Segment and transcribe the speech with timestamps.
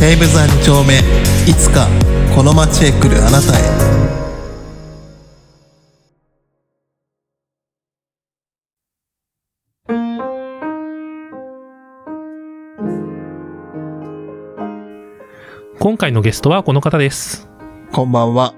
[0.00, 0.94] 西武山2丁目
[1.50, 1.88] いつか
[2.36, 3.88] この街へ来るあなたへ
[15.80, 17.48] 今回のゲストはこの方です。
[17.92, 18.54] こんばんは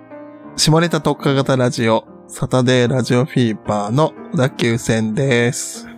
[0.56, 5.88] 下ネタ特化型ラジオサタデーラジオフィーバーの小田急線です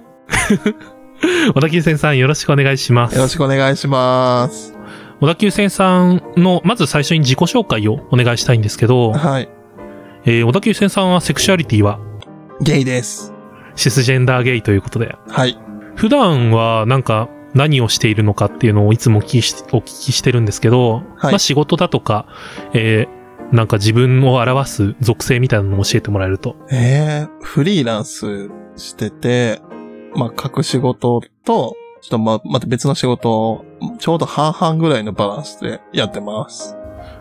[1.52, 3.16] 小田急線さんよろしくお願いします。
[3.16, 4.81] よろしくお願いします
[5.22, 9.48] 小田急線さんの、まず最初に自己紹介をお願いしたいんですけど、はい。
[10.24, 12.00] えー小田急線さんはセクシュアリティは？
[12.60, 13.32] ゲイです。
[13.76, 15.56] シスジェンダーゲイということで、はい。
[15.94, 21.30] 普段はなんか何をしているのかっていうのをいつもお聞きしお聞きしてるんですけど、はい。
[21.30, 22.26] まあ仕事だとか、
[22.74, 26.56] えーなんか自分を表す属性みたいなのを教えてもらえると。
[26.72, 29.60] えー、フリーランスしてて、
[30.16, 33.64] まあ、書く仕事と、ちょっとま、また別の仕事を、
[33.98, 36.76] ちょうど半々ぐらいのバランスでやってます。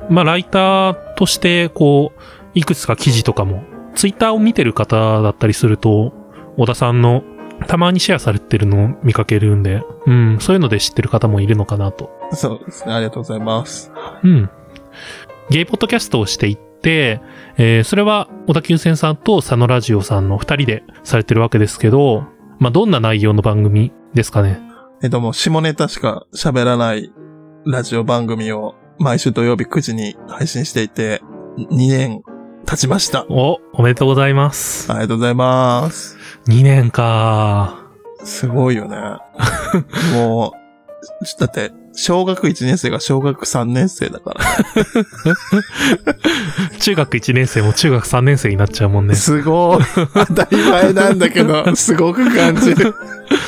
[0.10, 2.22] まあライターとして、こう、
[2.56, 6.14] いくつか記事とかも、ツイッターを見てる方だったりすると、
[6.58, 7.24] 小田さんの
[7.68, 12.10] たまにシェアされてるのを見かけるんで、うん、そういうので知ってる方もいるのかなと。
[12.32, 12.94] そうですね。
[12.94, 13.92] ありがとうございます。
[14.24, 14.50] うん。
[15.52, 17.22] ゲイポッドキャストをしていって、
[17.58, 22.26] えーそれは小田急線さんと佐野ラジオさんの二人でされてるわけですけど、
[22.58, 24.60] まあどんな内容の番組ですかね？
[25.04, 27.12] えっと、もう下ネタしか喋らない
[27.66, 31.24] ラジオ番組を毎週土曜日9時に配信していて、
[31.58, 32.22] 2年
[32.68, 33.26] 経ちました。
[33.28, 34.92] お、おめでとうございます。
[34.92, 36.18] ありがとうございます。
[36.46, 37.84] 2年か
[38.24, 38.96] すごいよね。
[40.14, 40.60] もう、
[41.40, 44.42] だって、小学1年生が小学3年生だから。
[46.80, 49.16] 中学1年生も中学3年生になっちゃうもんね。
[49.16, 49.84] すごい。
[50.14, 52.94] 当たり前なんだけど、すごく感じる。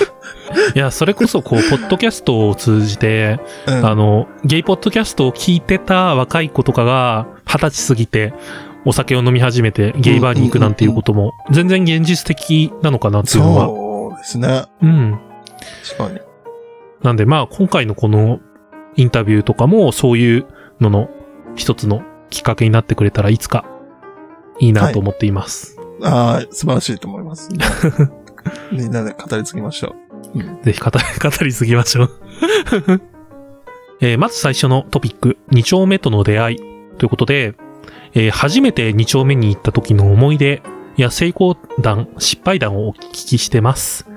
[0.75, 8.33] いや、それこそこう、ポッドキャストを通じて、うんあの、ゲイポッドキャストを聞いてた若い子とかが、二十歳過ぎて、
[8.85, 13.67] お酒を飲み始めて、ゲイバーに行くなんていうことも、全然現実的なのかなっていうのは。
[13.67, 14.65] そうですね。
[14.81, 15.19] うん。
[15.85, 16.19] 確かに。
[17.01, 18.39] なんでまあ、今回のこの
[18.95, 20.45] インタビューとかも、そういう
[20.79, 21.09] のの
[21.55, 23.65] 一つのきっかけになってくれたらいつか
[24.59, 25.77] いいなと思っています。
[26.01, 27.49] ああ、素晴らしいと思います。
[28.71, 30.02] みんなで語り継ぎましょう。
[30.63, 30.99] ぜひ語り、
[31.29, 32.11] 語りすぎましょう。
[34.01, 36.57] えーまず最初のトピック、二丁目との出会い
[36.97, 37.53] ということで、
[38.13, 40.61] えー初めて二丁目に行った時の思い出
[40.97, 44.07] や成功談、失敗談をお聞きしてます。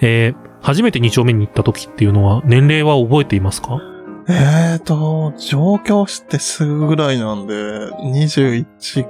[0.00, 3.80] えー初めて二丁目に行った時っていうのは年齢は覚えていますか？
[4.28, 8.64] えーと、上京してすぐぐらいなんで、21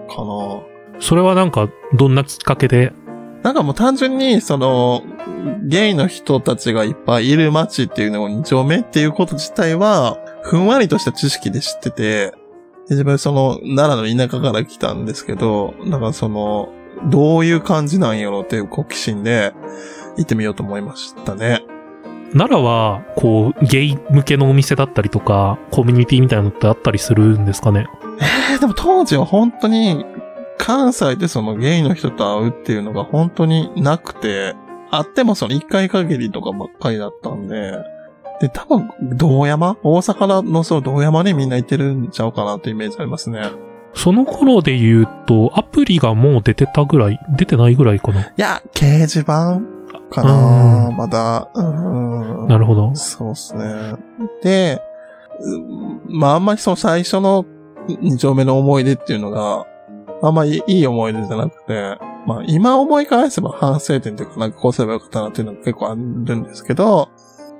[0.06, 0.60] かな。
[1.00, 2.92] それはなんか、どんなきっかけで、
[3.42, 5.02] なんかもう単純に、その、
[5.64, 12.32] ゲイの人たちがいっぱいいる街っていうのを二丁目っていうこと自体は、ふんわりとした知識で知ってて、
[12.88, 16.70] で自分その、奈良の田舎から来たんですけど、なんかその、
[17.08, 19.52] どういう感じなんやろうっていう好奇心で、
[20.16, 21.62] 行ってみようと思いましたね。
[22.32, 27.86] 奈良は、こう、ゲイ向けのお店だったりとか、コミュニティみたいなのってあったりするんですかね？
[28.52, 30.04] えーでも当時は本当に、
[30.58, 34.54] 関西でそのゲイの人と会うっていうのが本当になくて、
[34.90, 37.78] あってもその一回限りとかばっかりだったんで、
[38.40, 39.76] で、多分、道山？
[39.82, 43.42] 大阪のその道山にみんな行ってるんちゃうかなってイメージありますね。
[43.92, 48.22] その頃で言うと、アプリがもう出てたぐらい、出てないぐらいかな？
[48.22, 49.60] いや、掲示板
[50.10, 51.50] かなまだ。
[51.54, 52.48] うん。
[52.48, 52.94] なるほど。
[52.94, 53.64] そうですね。
[54.42, 54.80] で、
[56.08, 57.44] うまああんまりその最初の
[57.88, 59.66] 二丁目の思い出っていうのが、
[60.22, 61.98] あんまりいい思い出じゃなくて、
[62.30, 67.08] まあ今思い返せば反省点というかなんかこうすればよかったなっていうのが結構あるんですけど、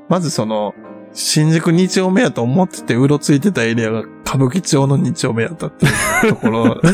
[0.09, 0.75] まずその、
[1.13, 5.93] 新宿二丁目やと思っててうろついてたエリアが歌舞伎町の二丁目やったっていう
[6.29, 6.81] ところ。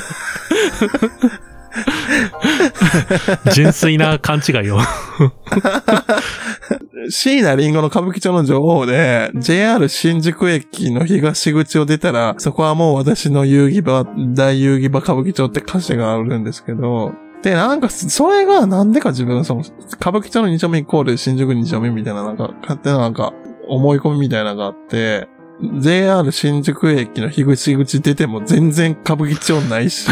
[3.53, 4.79] 純粋な勘違いを。
[7.11, 17.13] 椎名林檎の歌舞伎町の女王で、JR 新宿駅の東口を出たら、そこはもう私の遊戯場、大遊戯場歌舞伎町って歌詞があるんですけど、
[17.47, 23.35] で、なんか、それがなんでか自分、その、歌舞伎町の二丁目イコール新宿二丁目みたいな、なんか、勝手ななんか、
[23.69, 25.29] 思い込みみたいなのがあって、
[25.79, 30.09] JR 新宿駅の東口出ても全然歌舞伎町ないし、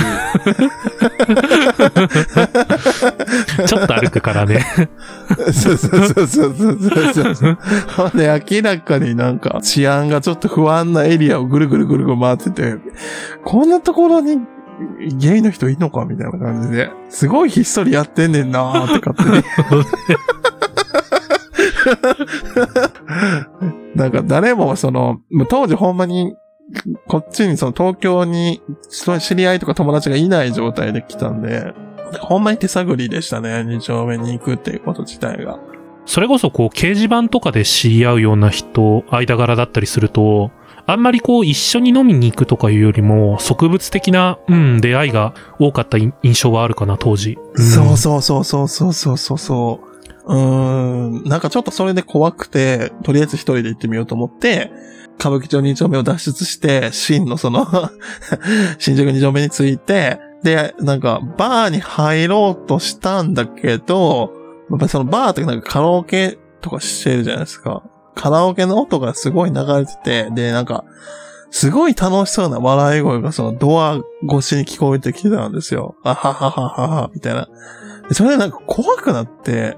[3.66, 4.64] ちょっと歩くからね。
[5.52, 7.58] そうそうそうそうそうそう。
[7.96, 12.76] ほんで、明らかになんか治安がちょっと不安なエリアをぐるぐるぐるぐる回ってて、
[13.44, 14.38] こんなところに
[15.18, 19.44] ゲイの人いんのかみたいな感じで、すごいひっそりやってんねんなーって勝手に。
[23.94, 26.34] なんか誰もその、当時ほんまに、
[27.06, 28.62] こっちにその東京に、
[29.20, 31.72] 知り合いとか友達がいない状態で来たんで、
[32.20, 35.58] ほんまに手探りでしたね、二丁目に行くっていうこと自体が。
[36.06, 40.50] それこそこう、掲示板とかで知り合うような人、間柄だったりすると、
[40.86, 47.38] あんまりこう一緒に飲みに行くとかいうよりも、植物的な、うん、出会いが多かった印象はあるかな、当時。
[47.54, 49.94] うん、そうそうそうそうそうそうそう。
[50.26, 54.70] うん、なんかちょっとそれで怖くて、とりあえず一人で行ってみようと思って、
[55.18, 57.66] 歌舞伎町二丁目を脱出して、真のその
[58.78, 64.32] 新宿二丁目に着いて、で、なんか、バーに入ろうとしたんだけど、
[64.70, 67.82] やっぱりそのバーってなんかカラオケとかしてるじゃないですか。
[68.14, 70.84] カラオケの音がすごい流れてて、で、なんか、
[71.50, 75.94] すごい楽しそうな笑い声がそのドア越しに聞こえてきてたんですよ。
[76.02, 77.48] あははははは、みたいな。
[78.10, 79.76] それでなんか怖くなって、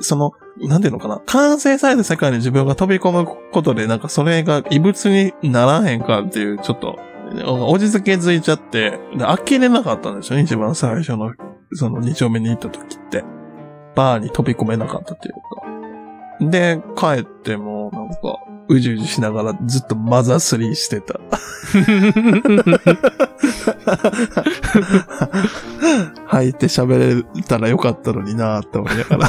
[0.00, 1.20] その、なんていうのかな。
[1.26, 6.98] 完成された世界に自分が飛び込むことで、なんかそれが異物にならへんかっていう、ちょっと、
[7.46, 11.32] 落ち着けづいちゃって、で呆れなかったんですよね、一番最初の、
[11.74, 13.24] その二丁目に行った時って。
[13.94, 15.71] バーに飛び込めなかったっていうか。
[16.50, 21.20] で、帰っても、なんか、うじうじしながらずっとマザースリーしてた。
[26.26, 29.28] 入って喋れたらよかったのになーって思いながら。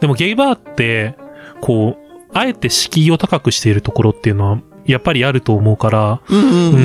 [0.00, 1.16] でもゲイバーって、
[1.60, 2.04] こう、
[2.34, 6.36] あえて敷居を高くしているところっていうのは、やっぱりあると思うから、う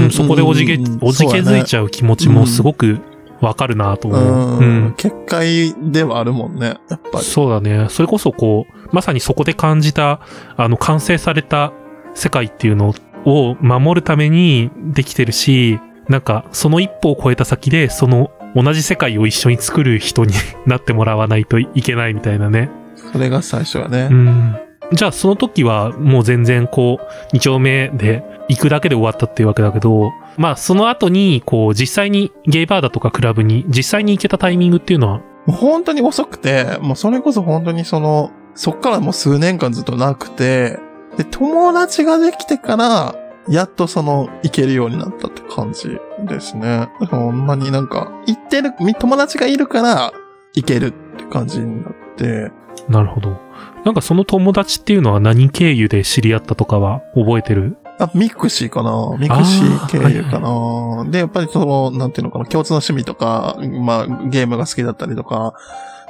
[0.05, 2.99] ん、そこでおじけ、おじけづいちゃう気持ちもすごく
[3.41, 4.59] わかるなと思う。
[4.59, 4.93] うん。
[4.97, 7.23] 結界ではあるもんね、やっぱり。
[7.23, 7.87] そうだね。
[7.89, 10.21] それこそこう、まさにそこで感じた、
[10.57, 11.71] あの、完成された
[12.13, 12.93] 世界っていうの
[13.25, 20.33] を守るためにできてるし、なんか、その一歩を超えた先で、その同じ世界を一緒に作る人に
[20.65, 22.69] なってもらわないといけないみたいなね。
[23.11, 24.13] それが最初はねう。
[24.13, 24.55] ん。
[24.91, 40.79] じゃあその時はもう全然こう、二丁目で行くだけで終わったっていうわけだけど、まあその後にこう実際にゲイバーだとかクラブに実際に行けたタイミングっていうのは、本当に遅くて、もうそれこそ本当にその、そっからもう数年間ずっとなくて、
[41.17, 43.15] で、友達ができてから、
[43.47, 45.97] やっとその、行けるようになったって感じ
[46.27, 46.89] ですね。
[47.09, 50.13] ほんまになんか、行ってる、友達がいるから、
[50.53, 52.51] 行けるって感じになって、
[52.89, 53.37] なるほど。
[53.85, 57.77] なんかその友達っていうのは何経由で知り合ったとかは覚えてる？
[57.99, 65.53] あ、ミクシーかなミクシー経由かな、で、やっぱりその、なんていうのかな、共通の趣味とか、まあ、ゲームが好きだったりとか、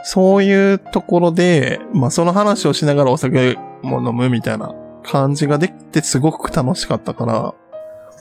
[0.03, 4.73] そういうところで、まあ、その話をしながらお酒も飲むみたいな
[5.03, 7.55] 感じができてすごく楽しかったから、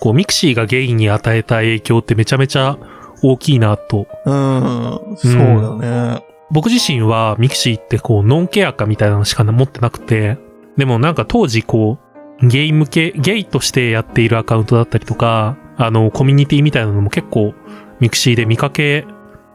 [0.00, 2.78] こう、ミクシーがゲイに与えた影響ってめちゃめちゃ
[3.22, 4.06] 大きいなと。
[4.25, 5.32] うん、そう
[5.81, 6.25] だね。
[6.50, 10.39] 僕自身はミクシーってこう、ノンケアカみたいなのしか持ってなくて、
[10.77, 11.99] でもなんか当時こ
[12.41, 17.55] う、ゲイ向け、ゲイとしてやっているアカウントだったりとか、あの、コミュニティみたいなのも結構
[18.00, 19.06] ミクシーで見かけ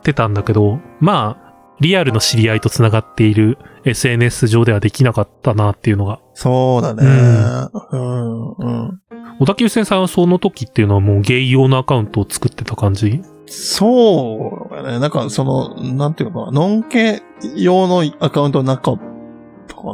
[0.03, 1.43] てたんだけど、まあ、
[1.79, 6.19] リアルの知り合いと繋がっている SNS 上ではできなかったなっていうのが。
[6.33, 7.03] そうだね。
[7.05, 9.01] うん、うん。
[9.39, 13.21] 小田急線さんはその時っていうのはもうゲイ用のアカウントを作ってた感じ？
[13.45, 14.99] そうだね。
[14.99, 17.21] なんか、その、なんていうのかな、ノンケ
[17.55, 18.99] 用のアカウントなかっ
[19.67, 19.81] たか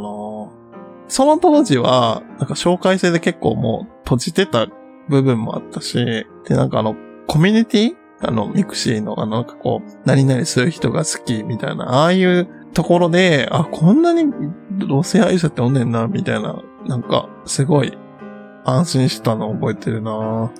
[1.08, 4.68] その当時は、なんか紹介制で結構もう閉じてた
[5.08, 5.96] 部分もあったし、
[6.46, 6.94] で、なんかあの、
[7.26, 7.96] コミュニティ？
[8.22, 14.30] あの、ミクシーの、あの、なんかこう、何々する人が好きみたいな、ああいうところで、あ、こんなに
[14.72, 17.96] 同性愛者っておんねんな、みたいな、なんか、すごい、
[18.64, 20.50] 安心したの覚えてるな。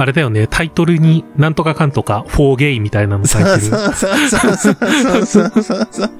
[0.00, 3.60] あれだよね、タイトルになんとかかんとか、フォーゲイみたいなの書いてる。
[3.60, 6.10] そうそうそうそうそうそうそうそう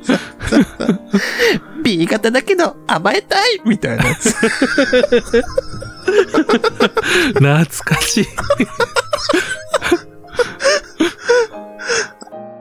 [1.82, 4.32] B 型だけど甘えたいみたいなやつ。
[7.32, 8.26] 懐かしい。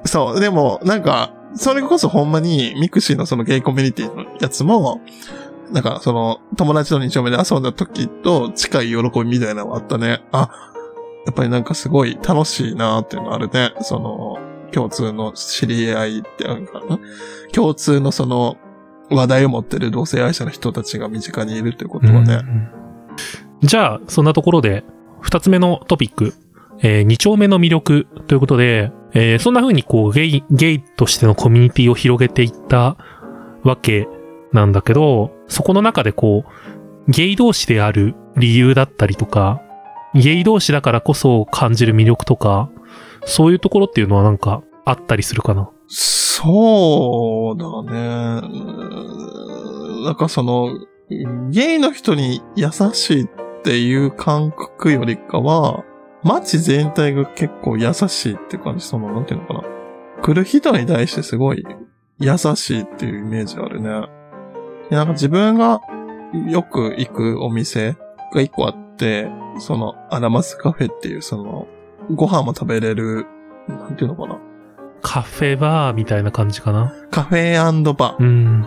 [0.06, 5.02] そう、でも、なんか、それこそほんまに、ミクシーのそのゲイコミュニティのやつも、
[5.70, 10.24] なんか、その、友達と二丁目で遊んだ時と近い喜びみたいなのがあったね。
[10.32, 10.50] あ、
[11.26, 13.74] やっぱりなんかすごい楽しいなーっていうのあるね。
[13.82, 14.38] その、
[14.72, 17.00] 共通の知り合いってあるかな。
[17.52, 18.58] 共通のその、
[19.10, 22.34] 話題を持ってる同性愛者の人たちが身近にいるということはね。
[22.36, 22.70] うん
[23.62, 24.86] じゃあ、そんなところで、
[25.20, 26.34] 二つ目のトピック、
[26.82, 32.96] えー二丁目の魅力ということで、えーそんな風にこう、ゲイ、ゲイとしてのコミュニティを広げていった
[33.64, 34.08] わけ
[34.54, 39.62] なんだけど、そこの中でこう、ゲイ同士である理由だったりとか、
[40.16, 42.70] ゲイ同士だからこそ感じる魅力とか、
[43.26, 45.70] そういうところっていうのはなんかあったりするかな？
[45.88, 48.42] そうだね。
[50.04, 50.70] なんかその、
[51.50, 53.28] ゲイの人に優しいっ
[53.64, 55.84] ていう感覚よりかは、
[56.24, 59.64] 街全体が結構優しいって感じ、その、なんていうのかな？
[60.22, 61.66] 来る人に対してすごい
[62.20, 63.90] 優しいっていうイメージあるね。
[64.90, 65.82] なんか自分が
[66.48, 67.96] よく行くお店
[68.34, 68.89] が一個あって、
[69.60, 71.68] その、アラマスカフェっていう、その、
[72.16, 73.26] ご飯も食べれる、
[73.68, 74.40] なんていうのかな。
[75.02, 76.94] カフェバーみたいな感じかな？
[77.10, 77.54] カフェ
[77.94, 78.24] バー。
[78.24, 78.66] うん。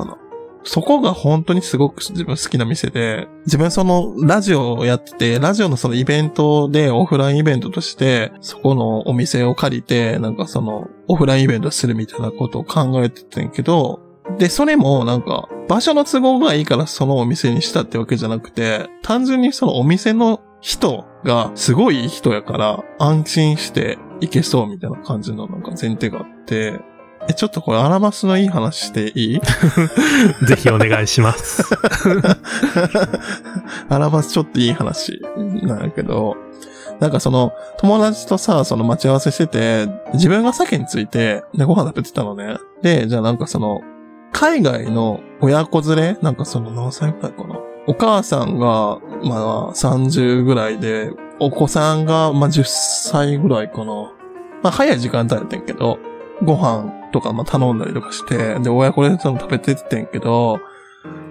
[0.65, 14.01] そこが本当にすごく自分好きな店で、自分そのラジオをやってて、ラジオのそのイベントでオフラインイベントとして、そこのお店を借りて、なんかそのオフラインイベントするみたいなことを考えててんけど、
[14.39, 26.81] で、それもなんか場所の都合がいいからそのお店にしたってわけじゃなくて、単純にそのお店の人がすごいいい人やから安心して行けそうみたいな感じのなんか前提があって、
[27.29, 29.41] え、ちょっとこれアラマスのいい話していい？
[30.47, 31.63] ぜひお願いします。
[33.89, 35.21] アラバスちょっといい話
[35.63, 36.37] なんやけど、
[37.01, 42.57] なんかその、友達とさ、その待ち合わせしてて、自分が先について、で、ご飯食べてたのね。
[42.83, 43.81] で、じゃあなんかその、
[44.33, 47.61] 海外の親子連れなんかその何歳くらいかな？
[47.87, 51.11] お母さんが、まあ、30ぐらいで、
[51.41, 54.13] お子さんが、まあ、10歳ぐらいかな。
[54.63, 55.99] まあ、早い時間帯やってんけど、
[56.45, 60.61] ご飯とか、まあ、頼んだりとかして、で、親子でその食べてってんけど、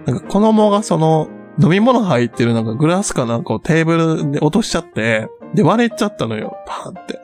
[0.06, 7.20] なんか子供がその、飲み物入ってるなんかグラスかなんかをテーブルで落としちゃって、で割れちゃったのよ、パーンって。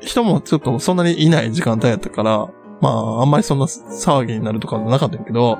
[0.00, 2.48] 人もちょっとそんなにいない時間帯やったから、
[2.80, 5.58] まあ、あんまりそんな騒ぎになるとかなかったけど、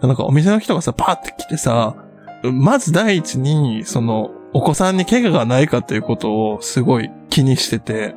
[0.00, 1.96] なんかお店の人がさ、パーって来てさ、
[2.42, 8.14] まず第一に、その、お子さんに怪我がないかということをすごい気にしてて、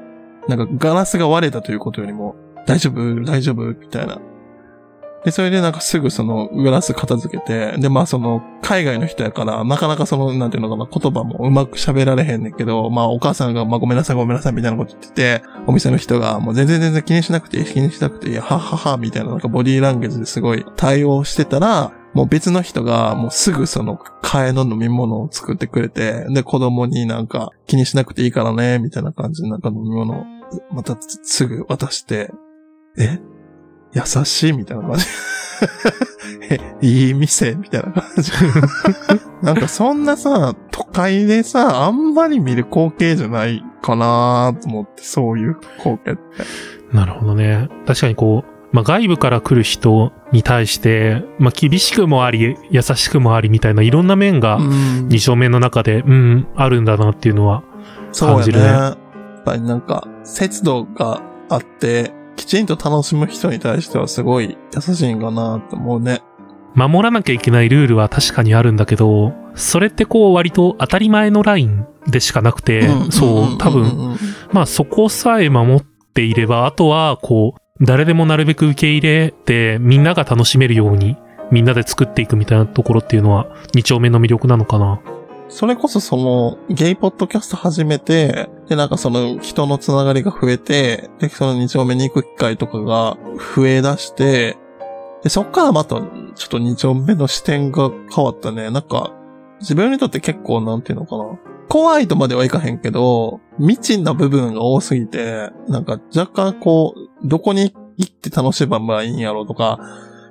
[0.47, 2.35] なんかガラスが割れたということよりも、
[2.65, 4.19] 大丈夫大丈夫みたいな。
[5.25, 30.23] で、それでなんかすぐそのガラス片付けて、で、まあその海外の人やから、なかなかその、なんていうのかな、言葉もうまく喋られへんねんけど、まあお母さんが、まあごめんなさいごめんなさいみたいなこと言ってて、お店の人がもう全然全然気にしなくていい、気にしなくていい、はっはっは、みたいななんかボディーランゲージですごい対応してたら、もう別の人がもうすぐその替えの飲み物を作ってくれて、で子供になんか気にしなくていいからね、みたいな感じでなんか飲み物を
[30.71, 32.31] またすぐ渡して、
[32.97, 33.19] え？
[33.95, 35.05] 優しいみたいな感じ。
[36.49, 38.31] え、いい店みたいな感じ。
[39.41, 46.21] なんかそんなさ、都会でさ、あんまり見る光景じゃないかなと思って、そういう光景って。
[46.91, 47.69] なるほどね。
[47.85, 57.63] 確かにこう、まあ、外部から来る人に対して、まあ、厳しくもあり、優しくもありみたいないろんな面がうん二正面の中で、うん、あるんだなっていうのは、
[58.11, 58.43] そうやね。
[58.43, 66.21] 感じるねやっぱりなんか、節度があって、きちんと楽しむ人に対してはすごい優しいんかなと思うね。
[66.75, 74.17] 守らなきゃいけないルールは確かにあるんだけど、それってこう割と当たり前のラインでしかなくて、そう、多分、分。
[74.51, 81.17] まあそこさえ守っていれば、あとはこう、誰でもなるべく受け入れて、みんなが楽しめるように、
[81.51, 84.99] みんなで作っていくみたいなところっていうのは、二丁目の魅力なのかな。
[85.47, 93.17] それこそその、ゲイポッドキャスト始めて、で、なんかその人のつながりが増えて、で、その二丁目に行く機会とかが
[93.55, 94.57] 増え出して、
[95.23, 96.05] で、そっからまた、ちょ
[96.45, 98.69] っと二丁目の視点が変わったね。
[98.71, 99.13] なんか、
[99.59, 101.25] 自分にとって結構なんていうのかな。
[101.69, 109.79] 怖いとまではいかへんけど、未知な部分が多すぎて、なんか若干こう、どこに行って楽しめばいいんやろうとか、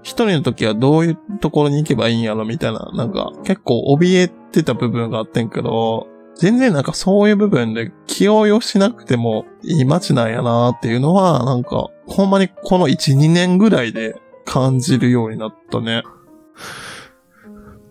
[0.04, 6.06] 一人の時はどういうところに行けばいいんやろみたいな、なんか結構怯えてた部分があってんけど、
[6.36, 16.02] 全然なんかそういう部分で気負いをしなくてもいい街なんやなっていうのは、なんか、ほんまにこの1、2年ぐらいで感じるようになったね。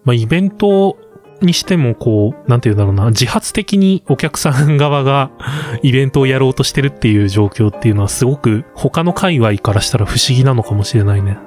[0.03, 0.97] まあイベント
[1.41, 5.31] にしてもこう、なんていうんだろうな、自発的にお客さん側が
[5.81, 11.37] イベントをやろうとしてるっていう状況っていうのはすごく他の界隈からしたら不思議なのかもしれないね。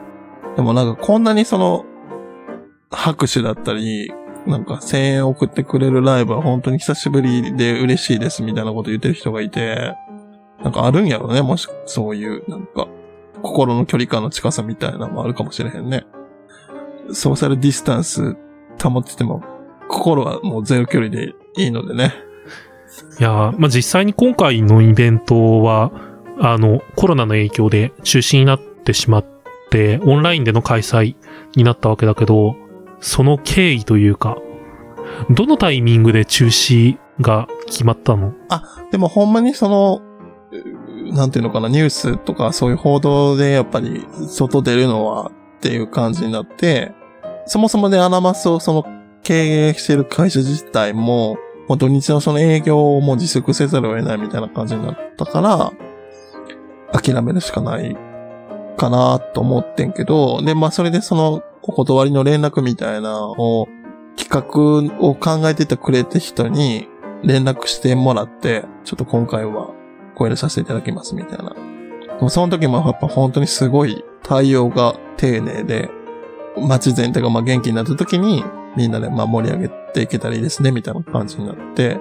[0.57, 1.85] でもなんかこんなにその、
[2.91, 4.13] 拍手だったり、
[4.47, 9.95] なんか声援を送ってくれるライブは本当に久しぶりで嬉しいですみたいなこと言ってる人がいて、
[10.63, 12.89] なんかあるんやろね、もしそういう、なんか、
[13.43, 16.07] 心の距離感の近さみたいなのもあるかもしれへんね。
[17.13, 18.37] ソーシャルディスタンス
[18.83, 19.43] 保ってても、
[19.89, 22.15] 心はもうゼロ距離でいいのでね。
[23.21, 25.93] いやー、まあ実際に今回のイベントは、
[26.41, 29.36] あの、コロナの影響で中止になってしまって、
[29.73, 31.17] オンラインでの開催
[31.55, 32.57] になったわけだけど、
[33.01, 34.39] その経緯というか、
[35.31, 38.33] どのタイミングで中止が決まったの？
[38.49, 40.01] あでもほんまにその、
[41.13, 46.93] なんていうのかな、ニュースとかそういう報道でやっぱり外出るのはっていう感じになって、
[47.47, 48.85] そもそもね、アナマスをその
[49.23, 51.37] 経営してる会社自体も、
[51.69, 55.73] もう土日のその営業をもう自粛せざるを得ないみたいな感じになったから、
[56.93, 57.97] 諦めるしかない
[58.77, 63.67] かなと思ってんけど、で、まあそれでそのお断りの連絡みたいなを
[64.17, 66.89] 企画を考えててくれた人に
[67.23, 69.71] 連絡してもらって、ちょっと今回は
[70.15, 71.55] ご入れさせていただきますみたいな。
[72.21, 75.91] もその時もやっぱ本当にすごい対応が丁寧で、
[76.57, 78.43] 街全体がまあ元気になった時に
[78.77, 81.99] みんなでまあ盛り上げていけたらいいですねみたいな感じになって、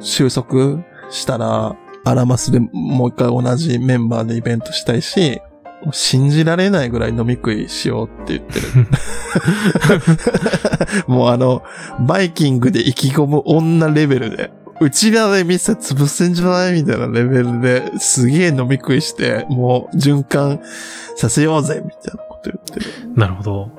[0.00, 5.40] 収束したら、アラマスでもう一回同じメンバーでイベントしたいし、
[5.90, 8.66] 信じられないぐらい飲み食いしようって言ってる。
[11.08, 11.62] もうあの、
[12.00, 20.60] バイキングで意気込む女レベルで、うちらで店潰せんじゃないみたいなレベルですげえ飲み食いして、もう循環
[21.16, 22.86] させようぜみたいなこと言ってる。
[23.14, 23.70] なるほど。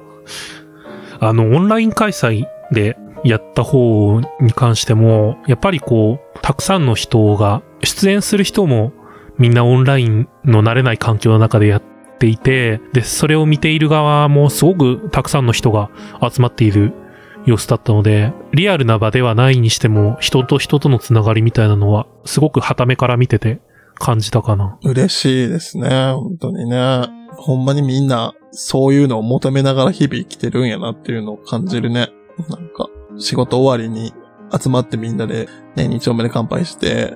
[1.19, 8.93] あの、オンライン開催でやった方に関しても、やっぱりこう、たくさんの人が、出演する人も
[9.37, 11.83] みんなオンラインの慣れない環境の中でやっ
[12.23, 15.89] ていて、で、それを見ている側もすごくたくさんの人が
[16.21, 16.93] 集まっている
[17.45, 23.59] 様子だったので、リアルな場ではないにしても、人と人とのつながりみたいなのは、すごく旗目から見てて
[23.95, 24.77] 感じたかな。
[24.83, 26.13] 嬉しいですね。
[26.13, 27.07] 本当にね。
[27.35, 32.09] ほんまにみんな、そういうのを求めながら日々生きてるんやなっていうのを感じるね。
[32.47, 32.87] なんか、
[33.17, 34.13] 仕事終わりに
[34.57, 37.15] 集まってみんなで、ね、二丁目で乾杯して、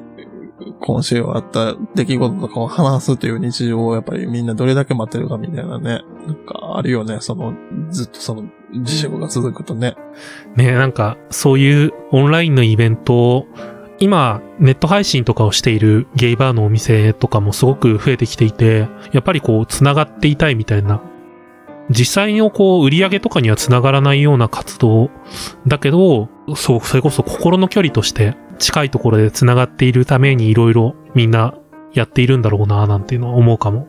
[0.79, 6.01] 今週あった出来事とかを話すという日常をやっぱりみんなどれだけ待ってるかみたいなね。
[6.25, 7.17] なんかあるよね。
[7.21, 7.53] その、
[7.91, 9.95] ずっとその自粛が続くとね。
[10.55, 13.47] ねなんか、そういうオンラインのイベントを、
[13.99, 21.01] 今、ネット配信とかをしているゲイバーのお店とかもすごく増えてきていて、やっぱりこう、繋がっていたいみたいな、
[21.89, 25.09] 実際のこう、売り上げとかには繋がらないような活動
[25.67, 31.55] だけど、そう、それこそ心の距離として近いところで繋がっているためにいろいろみんな
[31.93, 33.87] やっているんだろうな、なんていうのは思うかも。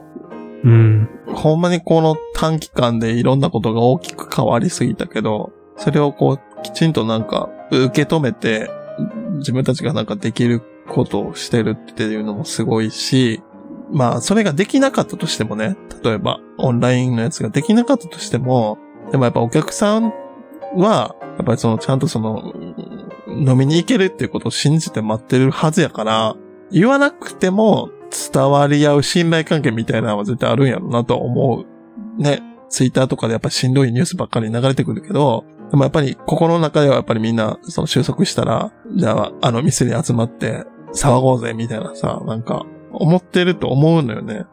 [0.65, 1.09] うん。
[1.27, 8.71] ほんまにこの短期間でいろんなことが大きく変わりすぎたけど、それをこう、きちんとなんか、受け止めて、
[9.39, 13.43] 自分たちがなんかできることをしてるっていうのもすごいし、
[13.93, 18.79] まあ、それができなかったとしてもね、例えば、オンラインのやつができなかったとしても、
[19.13, 20.13] でもやっぱお客さん
[20.77, 22.53] は、やっぱりその、ちゃんとその、
[23.39, 26.37] 飲みに行けるっていうことを信じて待ってるはずやから、
[26.71, 27.91] 言わなくても
[28.33, 31.65] 伝わり合う信頼関係みたいなのは絶対あるんやろうなと思
[32.19, 32.23] う。
[32.23, 32.43] ね。
[32.69, 44.45] ツイッターとかでやっぱしんどいニュースばっかり流れてくるけど、でもやっぱり心の中ではやっぱりみんなその収束したら、じゃああの店に集まって騒ごうぜみたいなさ、なんか思ってると思うのよね。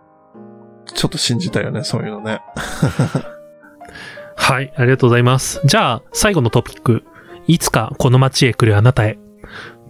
[0.94, 2.42] ちょっと信じたよね、そういうのね。
[4.38, 5.62] はい、ありがとうございます。
[5.66, 7.04] じゃあ、最後のトピック。
[7.48, 9.18] いつかこの街へ来るあなたへ。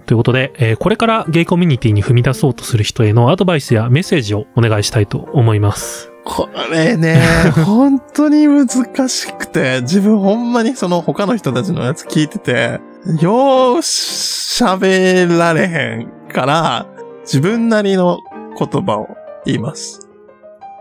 [0.05, 6.11] ということで、えーこれからゲイコミュニティに踏み出そうとする人へのアドバイスやメッセージをお願いしたいと思います。
[6.23, 7.21] これね、
[7.65, 8.67] 本当に難
[9.09, 12.79] しくて、自分ほんまにその他の人たちのやつ聞いてて、
[13.21, 16.87] よーし喋られへんから、
[17.21, 18.19] 自分なりの
[18.57, 19.07] 言葉を
[19.45, 20.04] 言います。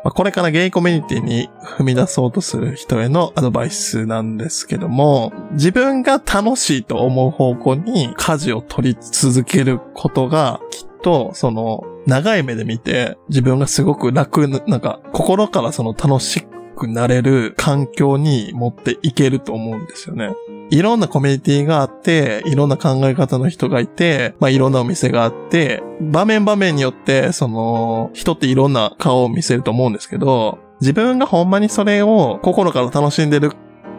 [0.05, 20.35] まあこれからゲイコミュニティに踏み出そうとする人へのアドバイスなんですけども、自分が楽しいと思う方向に舵を取り続けることが、きっと、その、長い目で見て、自分がすごく楽な、なんか、心からその楽しくなれる環境に持っていけると思うんですよね。
[20.71, 33.53] いろんなコミュニティがあって、いろんな考え方の人がいて、まあいろんなお店があって、場面場面によって、その、人っていろんな顔を見せると思うんですけど、自分がほんまにそれを心から楽しんでる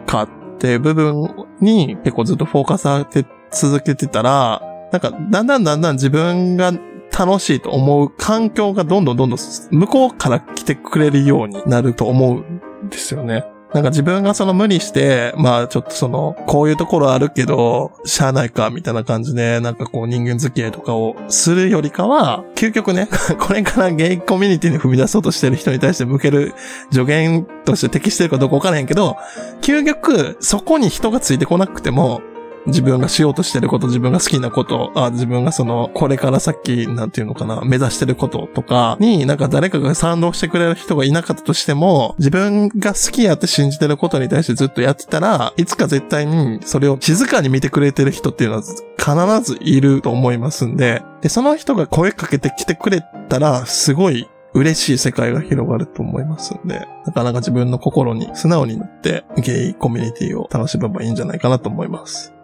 [0.06, 6.72] かっていう部分に結構ずっとフォーカスされて続けてたら、なんかだんだんだんだん自分が
[7.16, 9.38] 楽しいと思う環境がどんどんどんどん
[9.70, 13.44] 向こうから来てくれるようになると思うんですよね。
[13.76, 23.06] なんか自分がその無理して、まあちょっとその、こういうところあるけど、しゃあないか、みたいな感じで、なんかこう人間付き合いとかをするよりかは、究極ね、
[23.38, 26.54] これからゲイコミュニティに踏み出そうとしてる人に対して向ける
[26.90, 29.18] 助言として適してるかどうかわからへんけど、
[29.60, 32.22] 究極、そこに人がついてこなくても、
[32.66, 62.35] 自分がしようとしてること、自分が好きなこと、あ自分がその、これから先、なんていうのかな、目指してることとかに、なんか誰かが賛同してくれる人がいなかったとしても、自分が好きやって信じてることに対してずっとやってたら、いつか絶対にそれを静かに見てくれてる人っていうのは必ずいると思いますんで、で、その人が声かけてきてくれたら、すごい嬉しい世界が広がると思いますんで、なかなか自分の心に素直になって、ゲイコミュニティを楽しめばいいんじゃないかなと思います。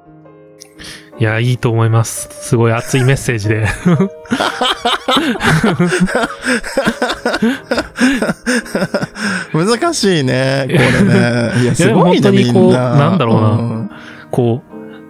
[1.18, 2.28] いや、いいと思います。
[2.30, 3.66] すごい熱いメッセージで。
[9.52, 11.52] 難しいね、これね。
[11.62, 12.96] いや、すごいね、本当にこうな。
[12.96, 13.90] なんだろうなうん
[14.30, 14.62] こ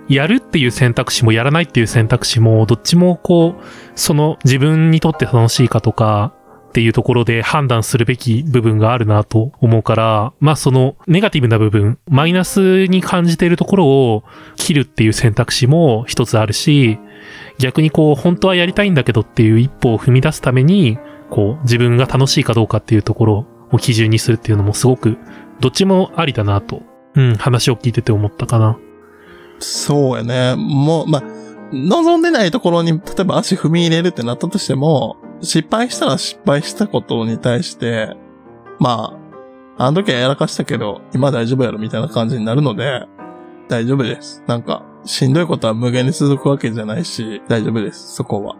[0.08, 3.62] う、やるっていう選択肢もやらないっていう選択肢も、どっちもこう、
[3.94, 6.32] その自分にとって楽しいかとか、
[6.72, 14.24] っていうところで判断するべき部分があるなと思うから、まあそのネガティブな部分、マイナスに感じているところを
[14.56, 16.98] 切るっていう選択肢も一つあるし、
[17.58, 20.96] 逆にこう本当はやりたいんだけどっていう一歩を踏み出すために、
[21.28, 25.18] こう自分が楽しいかどうかっていうところを基準にするっていうのもすごく
[25.60, 26.80] どっちもありだなと、
[27.14, 28.78] うん、話を聞いてて思ったかな。
[29.58, 30.56] そうやね。
[30.56, 31.22] もう、まあ、
[31.72, 38.14] 望んでないところに、例えば足踏み入れるってなったとしても、失敗したら失敗したことに対して、
[38.78, 39.18] ま
[39.78, 43.06] あ、あの時はやらかしたけど、今大丈夫やろみたいな感じになるので、
[43.68, 44.42] 大丈夫です。
[44.46, 48.14] なんか、しんどいことは無限に続くわけじゃないし、大丈夫です。
[48.14, 48.56] そこは。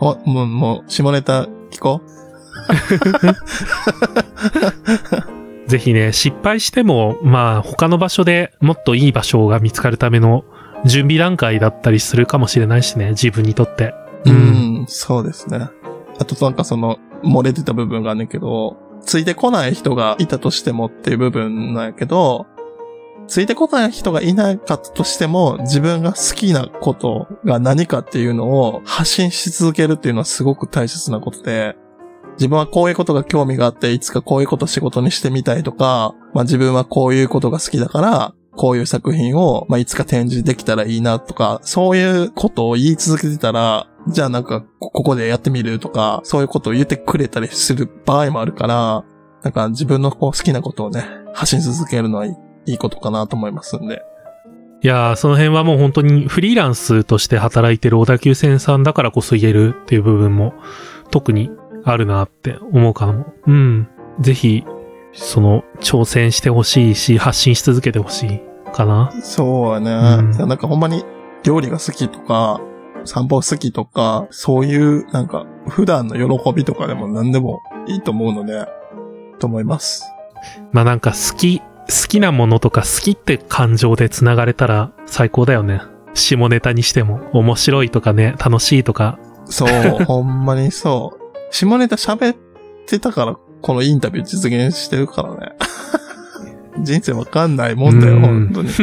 [0.00, 2.16] もう、もう、下ネタ聞こう
[5.66, 10.44] ぜひね、失敗しても、まあ他の場所でもっといい場所が見つかるための
[10.84, 13.94] 準備段階だったりするかもしれないしね、自分にとって。
[14.24, 15.68] ううんん、そうですね。
[16.18, 22.46] あとなんかその、漏れてた部分があるんだけど、ついてこない人がいたとしてもっていう部分なんやけど、
[23.26, 31.76] ついてこない人がいなかったとしても、自分が好きなことが何かっていうのを発信し続けるっていうのはすごく大切なことで、
[32.36, 49.04] 自分はこういうことが興味があって、いつかこういうこと仕事にしてみたいとか、まあ自分はこういうことが好きだから、こういう作品を、まあいつか展示できたらいいなとか、そういうことを言い続けてたら、じゃあなんか、ここでやってみるとか、そういうことを言ってくれたりする場合もあるから、
[49.42, 54.02] なんか自分のこう好きなことをね、発信続けるのはいいいことかなと思いますんで。
[54.82, 60.52] いやー、その辺はもう本当にフリーランスとして働いてる小田急線さんだからこそ言えるっていう部分も
[61.10, 61.50] 特に
[61.86, 63.32] あるなって思うかも。
[63.46, 63.88] うん。
[64.20, 64.64] ぜひ、
[65.12, 68.40] その、挑戦してほしいし、発信し続けてほしい
[68.72, 69.12] かな。
[69.22, 69.90] そうやね。
[69.90, 71.04] うんなんかほんまに
[71.44, 72.60] 料理が好きとか、
[73.04, 78.66] 散歩好きとか、そういうなんか普段の喜びとかでも何でもいいと思うので、
[79.38, 80.04] と思います。
[80.72, 81.64] まあなんか好き、好
[82.08, 85.82] きなものとか好きって感情で繋がれたら最高だよね。
[86.14, 89.20] 下ネタにしても面白いとかね、楽しいとか。
[89.44, 89.68] そう、
[90.04, 91.25] ほんまにそう。
[91.50, 92.36] 下ネタ喋っ
[92.86, 95.52] てたから、このインタビュー実現してるからね。
[96.82, 98.70] 人生わかんないもんだよ、うん本当に。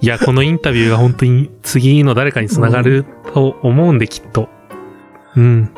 [0.00, 4.48] いや、このインタビューが本当に次の誰かに繋がると思うんで、きっと。
[5.36, 5.70] うん。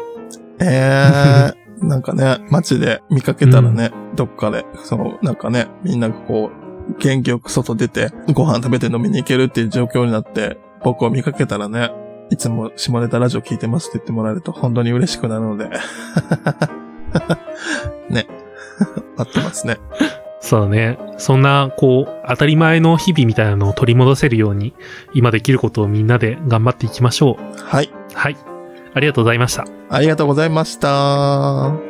[0.60, 11.90] えー、なんかね、街で見かけたらね、どっかで、その、なんかね、みんながこう、元気よく外出て、ご飯食べて飲みに行けるっていう状況になって、僕を見かけたらね、
[12.30, 15.70] いつも下ネタラジオ聞いてますって言ってもらえると本当に嬉しくなるので。
[18.10, 18.26] ね。
[19.16, 19.78] 待ってますね。
[20.40, 20.98] そうだね。
[21.18, 24.74] そんな、こう、当たり前の日々みたいなのを取り戻せるように、
[25.12, 27.60] 今できることをみんなで頑張っていきましょう。
[27.60, 27.90] はい。
[28.14, 28.36] はい。
[28.94, 29.64] ありがとうございました。
[29.90, 31.87] ありがとうございました。